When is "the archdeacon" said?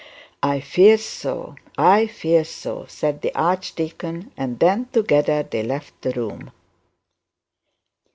3.21-4.31